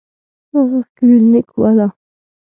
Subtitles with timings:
[0.53, 1.87] هغه کلينيک والا.